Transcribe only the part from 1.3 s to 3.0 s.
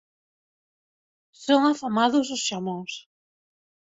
Son afamados os xamóns.